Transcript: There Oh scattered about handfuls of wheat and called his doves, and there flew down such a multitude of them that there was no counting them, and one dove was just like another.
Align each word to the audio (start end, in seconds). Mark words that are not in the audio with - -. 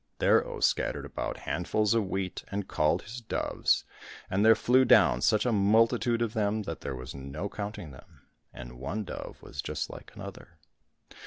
There 0.17 0.43
Oh 0.43 0.59
scattered 0.61 1.05
about 1.05 1.37
handfuls 1.45 1.93
of 1.93 2.07
wheat 2.07 2.43
and 2.47 2.67
called 2.67 3.03
his 3.03 3.21
doves, 3.21 3.85
and 4.31 4.43
there 4.43 4.55
flew 4.55 4.83
down 4.83 5.21
such 5.21 5.45
a 5.45 5.51
multitude 5.51 6.23
of 6.23 6.33
them 6.33 6.63
that 6.63 6.81
there 6.81 6.95
was 6.95 7.13
no 7.13 7.47
counting 7.47 7.91
them, 7.91 8.23
and 8.51 8.79
one 8.79 9.03
dove 9.03 9.43
was 9.43 9.61
just 9.61 9.91
like 9.91 10.09
another. 10.15 10.57